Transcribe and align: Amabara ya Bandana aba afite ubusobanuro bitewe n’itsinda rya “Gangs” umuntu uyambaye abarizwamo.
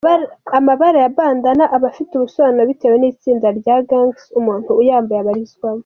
Amabara 0.57 0.97
ya 1.03 1.11
Bandana 1.17 1.63
aba 1.75 1.87
afite 1.91 2.11
ubusobanuro 2.15 2.63
bitewe 2.71 2.95
n’itsinda 2.99 3.47
rya 3.59 3.75
“Gangs” 3.89 4.21
umuntu 4.39 4.69
uyambaye 4.81 5.19
abarizwamo. 5.21 5.79